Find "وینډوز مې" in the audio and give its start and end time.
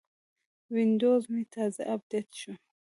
0.73-1.43